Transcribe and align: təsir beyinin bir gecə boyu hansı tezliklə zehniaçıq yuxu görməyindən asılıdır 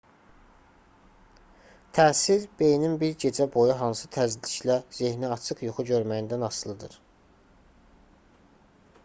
təsir 1.97 2.47
beyinin 2.61 2.95
bir 3.03 3.13
gecə 3.25 3.47
boyu 3.57 3.75
hansı 3.83 4.09
tezliklə 4.17 4.79
zehniaçıq 5.01 5.63
yuxu 5.69 5.87
görməyindən 5.93 6.49
asılıdır 6.51 6.99